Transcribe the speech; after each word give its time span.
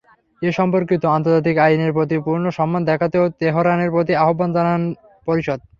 এ-সম্পর্কিত 0.41 1.03
আন্তর্জাতিক 1.17 1.55
আইনের 1.57 1.91
প্রতি 1.93 2.17
পূর্ণ 2.25 2.45
সম্মান 2.57 2.81
দেখাতেও 2.85 3.25
তেহরানের 3.39 3.89
প্রতি 3.91 4.13
আহ্বান 4.23 4.49
জানায় 4.55 4.81
পরিষদ। 5.27 5.59